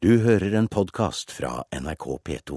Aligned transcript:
Du 0.00 0.14
hører 0.24 0.54
en 0.56 0.64
podkast 0.64 1.28
fra 1.28 1.58
NRK 1.76 2.04
P2. 2.24 2.56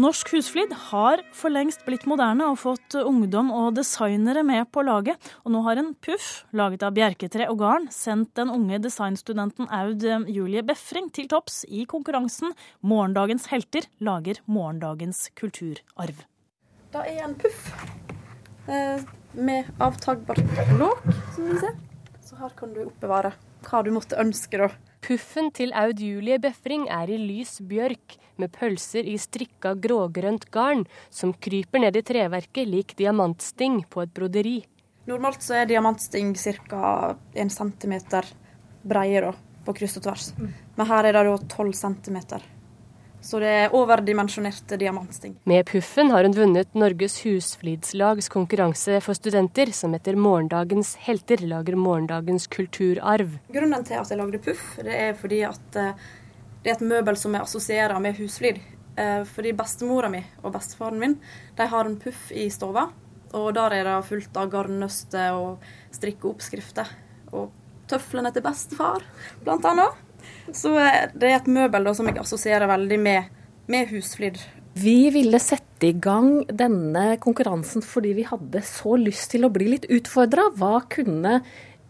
Norsk 0.00 0.30
husflid 0.32 0.70
har 0.86 1.20
for 1.36 1.52
lengst 1.52 1.82
blitt 1.84 2.06
moderne 2.08 2.46
og 2.48 2.56
fått 2.62 2.96
ungdom 2.96 3.50
og 3.52 3.74
designere 3.76 4.40
med 4.48 4.70
på 4.72 4.80
laget. 4.88 5.20
Og 5.44 5.52
nå 5.52 5.60
har 5.66 5.76
en 5.76 5.90
puff, 6.00 6.46
laget 6.56 6.86
av 6.88 6.96
bjerketre 6.96 7.50
og 7.52 7.60
garn, 7.60 7.90
sendt 7.92 8.32
den 8.40 8.48
unge 8.54 8.80
designstudenten 8.80 9.68
Aud 9.68 10.08
Julie 10.32 10.64
Befring 10.64 11.12
til 11.12 11.28
topps 11.28 11.66
i 11.68 11.84
konkurransen 11.84 12.56
'Morgendagens 12.80 13.52
helter 13.52 13.84
lager 14.00 14.40
morgendagens 14.48 15.26
kulturarv'. 15.36 16.24
Da 16.96 17.04
er 17.04 17.26
en 17.28 17.36
puff 17.36 17.74
eh, 18.72 19.04
med 19.36 19.68
avtagbart 19.76 20.48
låk, 20.80 21.04
som 21.36 21.44
du 21.44 21.58
ser. 21.60 21.76
Så 22.24 22.40
her 22.40 22.56
kan 22.56 22.72
du 22.72 22.86
oppbevare 22.86 23.36
hva 23.68 23.84
du 23.84 23.92
måtte 23.92 24.16
ønske, 24.16 24.56
da. 24.56 24.72
Puffen 25.00 25.48
til 25.56 25.72
Aud 25.72 26.00
Julie 26.04 26.36
Befring 26.38 26.84
er 26.92 27.08
i 27.08 27.16
lys 27.16 27.56
bjørk, 27.64 28.18
med 28.40 28.52
pølser 28.52 29.06
i 29.08 29.16
strikka 29.20 29.72
grågrønt 29.80 30.46
garn 30.52 30.84
som 31.08 31.32
kryper 31.32 31.80
ned 31.80 31.96
i 31.96 32.02
treverket 32.04 32.68
lik 32.68 32.92
diamantsting 32.98 33.82
på 33.88 34.04
et 34.04 34.12
broderi. 34.16 34.58
Normalt 35.08 35.44
så 35.44 35.56
er 35.60 35.70
diamantsting 35.70 36.34
ca. 36.36 37.16
1 37.32 37.52
cm 37.52 37.96
breie 38.92 39.32
på 39.64 39.76
kryss 39.76 39.96
og 40.00 40.04
tvers. 40.04 40.30
Men 40.76 40.88
her 40.92 41.08
er 41.08 41.16
det 41.16 41.36
12 41.48 41.72
cm. 41.80 42.20
Så 43.20 43.40
det 43.42 43.50
er 43.52 43.74
overdimensjonerte 43.76 44.78
diamantsting. 44.80 45.34
Med 45.48 45.66
puffen 45.68 46.10
har 46.14 46.24
hun 46.24 46.34
vunnet 46.36 46.72
Norges 46.78 47.18
Husflidslags 47.24 48.30
konkurranse 48.32 48.96
for 49.04 49.18
studenter, 49.18 49.72
som 49.76 49.94
etter 49.96 50.16
Morgendagens 50.16 50.94
helter 51.04 51.44
lager 51.44 51.76
morgendagens 51.76 52.48
kulturarv. 52.50 53.36
Grunnen 53.52 53.84
til 53.84 54.00
at 54.00 54.10
jeg 54.10 54.20
lagde 54.20 54.40
puff, 54.42 54.64
det 54.80 54.96
er 54.96 55.14
fordi 55.20 55.42
at 55.48 55.78
eh, 55.78 56.08
det 56.64 56.72
er 56.72 56.78
et 56.78 56.88
møbel 56.88 57.16
som 57.20 57.36
jeg 57.36 57.44
assosierer 57.44 58.00
med 58.00 58.16
husflid. 58.20 58.60
Eh, 58.96 59.22
fordi 59.28 59.54
bestemora 59.56 60.10
mi 60.12 60.24
og 60.42 60.52
bestefaren 60.56 60.98
min 61.00 61.14
de 61.56 61.68
har 61.70 61.86
en 61.86 62.00
puff 62.00 62.30
i 62.32 62.48
stova, 62.52 62.88
og 63.36 63.52
der 63.54 63.76
er 63.76 63.86
det 63.86 63.96
fullt 64.08 64.36
av 64.40 64.50
garnnøster 64.52 65.36
og 65.36 65.64
strikkeoppskrifter. 65.94 66.88
Og 67.36 67.52
tøflene 67.90 68.32
til 68.34 68.44
bestefar, 68.44 69.04
blant 69.44 69.66
annet. 69.68 70.06
Så 70.52 70.74
eh, 70.78 71.08
det 71.14 71.30
er 71.30 71.40
et 71.40 71.50
møbel 71.50 71.86
da, 71.86 71.94
som 71.96 72.08
jeg 72.10 72.20
assosierer 72.22 72.70
veldig 72.70 72.98
med, 73.02 73.30
med 73.70 73.92
husflid. 73.94 74.40
Vi 74.80 75.10
ville 75.10 75.40
sette 75.42 75.88
i 75.88 75.96
gang 75.96 76.44
denne 76.46 77.16
konkurransen 77.22 77.82
fordi 77.82 78.12
vi 78.20 78.26
hadde 78.28 78.62
så 78.66 78.94
lyst 79.00 79.32
til 79.32 79.46
å 79.46 79.52
bli 79.52 79.72
litt 79.72 79.88
utfordra. 79.90 80.50
Hva 80.56 80.84
kunne 80.92 81.40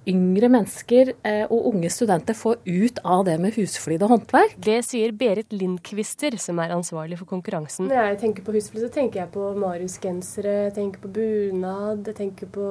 yngre 0.08 0.48
mennesker 0.52 1.12
eh, 1.26 1.42
og 1.50 1.70
unge 1.74 1.90
studenter 1.92 2.36
få 2.36 2.54
ut 2.64 3.00
av 3.04 3.24
det 3.28 3.36
med 3.42 3.54
husflid 3.56 4.02
og 4.06 4.14
håndverk? 4.14 4.54
Det 4.62 4.78
sier 4.86 5.12
Berit 5.16 5.52
Lindkvister, 5.52 6.36
som 6.40 6.60
er 6.62 6.72
ansvarlig 6.74 7.18
for 7.20 7.28
konkurransen. 7.28 7.90
Når 7.90 8.10
jeg 8.10 8.20
tenker 8.22 8.46
på 8.46 8.54
husflid, 8.56 8.86
så 8.86 8.92
tenker 8.94 9.22
jeg 9.22 9.32
på 9.34 9.50
Marius-gensere, 9.60 10.56
jeg 10.68 10.76
tenker 10.78 11.04
på 11.04 11.12
bunad, 11.18 12.08
jeg 12.08 12.18
tenker 12.22 12.50
på 12.54 12.70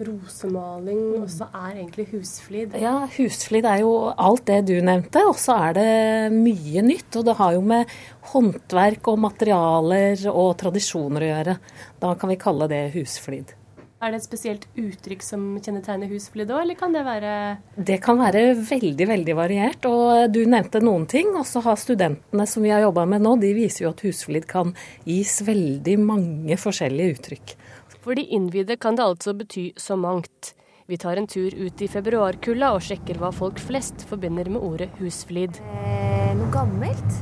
rosemaling. 0.00 1.04
Og 1.20 1.28
så 1.32 1.48
er 1.52 1.78
egentlig 1.82 2.08
husflid 2.14 2.74
Ja, 2.80 2.96
husflid 3.14 3.68
er 3.68 3.84
jo 3.84 3.94
alt 4.10 4.46
det 4.50 4.62
du 4.70 4.76
nevnte, 4.84 5.22
og 5.30 5.38
så 5.40 5.58
er 5.68 5.78
det 5.78 5.88
mye 6.34 6.84
nytt. 6.86 7.14
Og 7.20 7.28
det 7.30 7.38
har 7.38 7.54
jo 7.56 7.62
med 7.64 7.94
håndverk 8.32 9.12
og 9.12 9.22
materialer 9.22 10.26
og 10.32 10.52
tradisjoner 10.60 11.24
å 11.24 11.32
gjøre. 11.32 11.56
Da 12.02 12.14
kan 12.18 12.32
vi 12.32 12.40
kalle 12.40 12.70
det 12.70 12.84
husflid. 12.96 13.54
Er 14.00 14.14
det 14.14 14.22
et 14.22 14.24
spesielt 14.24 14.62
uttrykk 14.80 15.20
som 15.20 15.42
kjennetegner 15.60 16.08
husflid 16.08 16.48
òg, 16.48 16.62
eller 16.62 16.76
kan 16.78 16.94
det 16.94 17.02
være 17.04 17.32
Det 17.76 17.98
kan 18.00 18.16
være 18.16 18.54
veldig, 18.56 19.06
veldig 19.10 19.34
variert. 19.36 19.84
Og 19.84 20.32
du 20.32 20.40
nevnte 20.48 20.80
noen 20.80 21.04
ting. 21.04 21.34
Og 21.36 21.44
så 21.44 21.60
har 21.66 21.76
studentene 21.76 22.46
som 22.48 22.64
vi 22.64 22.72
har 22.72 22.80
jobba 22.86 23.04
med 23.04 23.20
nå, 23.26 23.34
de 23.42 23.52
viser 23.52 23.84
jo 23.84 23.90
at 23.92 24.00
husflid 24.06 24.46
kan 24.48 24.72
gis 25.04 25.42
veldig 25.44 25.98
mange 26.00 26.56
forskjellige 26.56 27.18
uttrykk. 27.18 27.52
For 28.00 28.16
de 28.16 28.24
innvidde 28.24 28.78
kan 28.80 28.96
det 28.96 29.04
altså 29.04 29.36
bety 29.36 29.66
så 29.76 29.98
mangt. 30.00 30.54
Vi 30.88 30.96
tar 30.96 31.20
en 31.20 31.28
tur 31.28 31.52
ut 31.52 31.82
i 31.84 31.90
februarkulda 31.92 32.72
og 32.74 32.80
sjekker 32.82 33.20
hva 33.20 33.28
folk 33.36 33.60
flest 33.60 34.06
forbinder 34.08 34.48
med 34.48 34.64
ordet 34.64 34.88
husflid. 34.96 35.60
Eh, 35.76 36.32
noe 36.40 36.48
gammelt. 36.56 37.20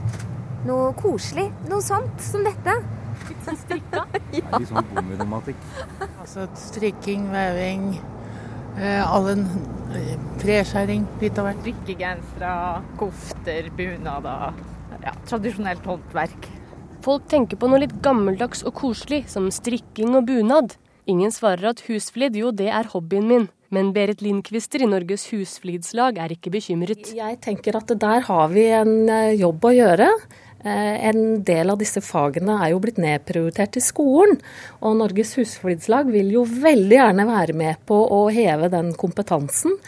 Noe 0.71 0.95
koselig. 1.03 1.51
Noe 1.67 1.83
sånt 1.83 2.23
som 2.23 2.47
dette. 2.47 2.79
Strikka. 3.65 4.05
Litt 4.35 4.71
sånn 4.71 4.89
bonderomantikk. 4.93 5.67
Altså 6.21 6.47
strikking, 6.59 7.29
veving, 7.33 7.91
eh, 8.79 9.03
all 9.03 9.31
en 9.35 9.45
eh, 9.97 10.15
treskjæring, 10.43 11.07
litt 11.23 11.41
av 11.41 11.51
hvert. 11.51 11.63
Strikkegensere, 11.65 12.55
kofter, 13.01 13.71
bunader. 13.79 14.65
Ja, 15.05 15.15
tradisjonelt 15.29 15.87
håndverk. 15.87 16.49
Folk 17.05 17.29
tenker 17.31 17.61
på 17.61 17.69
noe 17.71 17.85
litt 17.85 17.95
gammeldags 18.05 18.65
og 18.67 18.75
koselig, 18.81 19.25
som 19.31 19.53
strikking 19.55 20.17
og 20.19 20.27
bunad. 20.29 20.75
Ingen 21.09 21.33
svarer 21.33 21.71
at 21.71 21.87
husflid, 21.87 22.37
jo 22.37 22.51
det 22.53 22.69
er 22.75 22.91
hobbyen 22.93 23.29
min. 23.31 23.47
Men 23.73 23.91
Berit 23.93 24.23
Lindquister 24.25 24.81
i 24.81 24.89
Norges 24.89 25.27
husflidslag 25.29 26.19
er 26.25 26.33
ikke 26.33 26.53
bekymret. 26.55 27.11
Jeg 27.17 27.37
tenker 27.45 27.77
at 27.77 27.91
der 28.01 28.25
har 28.25 28.47
vi 28.53 28.65
en 28.73 28.95
eh, 29.13 29.37
jobb 29.37 29.67
å 29.69 29.73
gjøre. 29.77 30.09
Eh, 30.65 31.07
En 31.09 31.43
del 31.47 31.71
av 31.71 31.79
disse 31.79 32.01
fagene 32.03 32.59
er 32.65 32.73
jo 32.73 32.81
blitt 32.83 32.99
nedprioritert 32.99 33.79
i 33.79 33.85
skolen. 33.85 34.41
Og 34.83 34.97
Norges 34.99 35.37
husflidslag 35.39 36.11
vil 36.11 36.33
jo 36.35 36.45
veldig 36.45 36.99
gjerne 36.99 37.27
være 37.29 37.55
med 37.55 37.83
på 37.87 37.99
å 38.11 38.25
heve 38.35 38.71
den 38.73 38.93
kompetansen. 38.95 39.79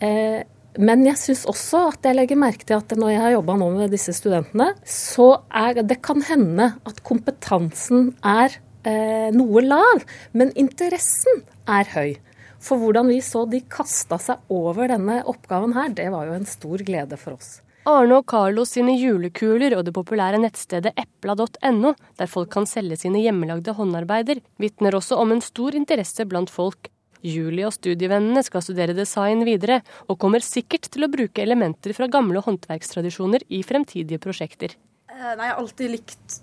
Eh, 0.00 0.42
Men 0.78 1.04
jeg 1.04 1.18
syns 1.20 1.44
også 1.44 1.92
at 1.92 2.06
jeg 2.08 2.16
legger 2.16 2.38
merke 2.40 2.64
til 2.64 2.78
at 2.78 2.88
når 2.96 3.10
jeg 3.12 3.20
har 3.20 3.32
jobba 3.34 3.56
nå 3.60 3.66
med 3.74 3.90
disse 3.92 4.14
studentene, 4.16 4.70
så 4.88 5.42
er 5.52 5.82
det 5.82 5.98
kan 6.00 6.22
hende 6.24 6.70
at 6.88 7.02
kompetansen 7.04 8.14
er 8.24 8.56
eh, 8.86 9.28
noe 9.36 9.60
lav, 9.60 10.00
men 10.32 10.48
interessen 10.56 11.42
er 11.68 11.84
høy. 11.92 12.16
For 12.58 12.78
hvordan 12.80 13.10
vi 13.12 13.18
så 13.20 13.44
de 13.50 13.60
kasta 13.68 14.16
seg 14.16 14.40
over 14.48 14.88
denne 14.88 15.20
oppgaven 15.28 15.74
her, 15.76 15.90
det 15.92 16.08
var 16.10 16.30
jo 16.30 16.38
en 16.38 16.48
stor 16.48 16.78
glede 16.78 17.18
for 17.20 17.36
oss. 17.36 17.60
Arne 17.82 18.14
og 18.20 18.28
Carlos 18.30 18.70
sine 18.76 18.92
julekuler 18.94 19.74
og 19.74 19.82
det 19.88 19.92
populære 19.96 20.38
nettstedet 20.38 20.92
epla.no, 20.94 21.90
der 22.18 22.28
folk 22.30 22.52
kan 22.54 22.66
selge 22.68 23.00
sine 23.00 23.18
hjemmelagde 23.24 23.74
håndarbeider, 23.74 24.38
vitner 24.62 24.94
også 24.94 25.18
om 25.18 25.34
en 25.34 25.42
stor 25.42 25.74
interesse 25.74 26.26
blant 26.30 26.52
folk. 26.52 26.92
Julie 27.26 27.66
og 27.66 27.74
studievennene 27.74 28.42
skal 28.46 28.62
studere 28.62 28.94
design 28.94 29.42
videre, 29.46 29.80
og 30.06 30.20
kommer 30.22 30.42
sikkert 30.46 30.86
til 30.94 31.06
å 31.06 31.10
bruke 31.10 31.42
elementer 31.42 31.94
fra 31.96 32.06
gamle 32.10 32.42
håndverkstradisjoner 32.46 33.46
i 33.50 33.64
fremtidige 33.66 34.22
prosjekter. 34.22 34.76
Eh, 35.10 35.32
Nei, 35.34 35.48
jeg 35.48 35.50
har 35.50 35.58
alltid 35.58 35.94
likt 35.96 36.38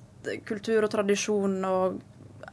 kultur 0.47 0.83
og 0.83 0.91
tradisjon 0.91 1.55
og 1.67 2.01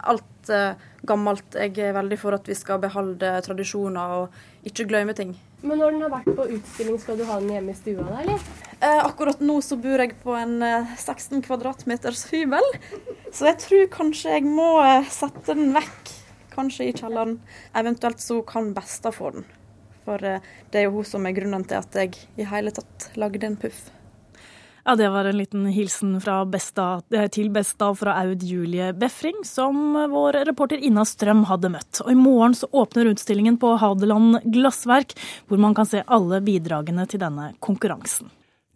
alt 0.07 0.53
eh, 0.53 0.79
gammelt. 1.07 1.59
Jeg 1.59 1.75
er 1.89 1.95
veldig 1.99 2.19
for 2.23 2.39
at 2.39 2.47
vi 2.47 2.55
skal 2.55 2.79
beholde 2.83 3.35
tradisjoner 3.43 4.15
og 4.21 4.67
ikke 4.67 4.87
glemme 4.87 5.15
ting. 5.17 5.35
Men 5.63 5.79
når 5.81 5.95
den 5.95 6.07
har 6.07 6.15
vært 6.19 6.33
på 6.39 6.49
utstilling, 6.55 6.99
skal 7.03 7.19
du 7.19 7.27
ha 7.27 7.39
den 7.43 7.51
hjemme 7.55 7.75
i 7.75 7.79
stua 7.79 8.07
da, 8.07 8.23
eller? 8.23 8.49
Eh, 8.79 9.05
akkurat 9.05 9.39
nå 9.41 9.57
så 9.65 9.77
bor 9.81 9.97
jeg 10.03 10.13
på 10.21 10.35
en 10.37 10.59
eh, 10.61 10.95
16 11.01 11.41
kvadratmeters 11.47 12.27
hybel, 12.29 12.65
så 13.33 13.49
jeg 13.49 13.57
tror 13.63 13.87
kanskje 13.95 14.35
jeg 14.35 14.45
må 14.45 14.69
eh, 14.83 15.07
sette 15.09 15.55
den 15.57 15.73
vekk. 15.73 16.13
Kanskje 16.53 16.87
i 16.89 16.93
kjelleren. 16.93 17.39
Eventuelt 17.77 18.21
så 18.21 18.39
kan 18.45 18.71
Besta 18.73 19.11
få 19.13 19.33
den. 19.33 19.47
For 20.05 20.21
eh, 20.21 20.45
det 20.69 20.81
er 20.81 20.87
jo 20.87 20.99
hun 20.99 21.09
som 21.09 21.25
er 21.25 21.33
grunnen 21.37 21.65
til 21.65 21.81
at 21.81 21.97
jeg 21.97 22.17
i 22.37 22.45
hele 22.49 22.73
tatt 22.73 23.09
lagde 23.17 23.49
en 23.49 23.57
puff. 23.57 23.87
Ja, 24.87 24.95
Det 24.95 25.09
var 25.09 25.25
en 25.25 25.37
liten 25.37 25.65
hilsen 25.65 26.21
Besta, 26.47 27.01
eh, 27.11 27.27
til 27.27 27.49
Besta 27.49 27.89
fra 27.95 28.13
Aud 28.21 28.43
Julie 28.43 28.93
Befring, 28.93 29.41
som 29.43 29.97
vår 30.13 30.45
reporter 30.45 30.77
Ina 30.77 31.03
Strøm 31.03 31.43
hadde 31.49 31.73
møtt. 31.73 32.05
Og 32.05 32.11
I 32.11 32.15
morgen 32.15 32.53
så 32.53 32.69
åpner 32.71 33.09
utstillingen 33.09 33.57
på 33.57 33.73
Hadeland 33.81 34.39
Glassverk, 34.45 35.17
hvor 35.49 35.57
man 35.57 35.73
kan 35.73 35.85
se 35.85 36.05
alle 36.07 36.39
bidragene 36.41 37.09
til 37.09 37.19
denne 37.19 37.55
konkurransen. 37.59 38.36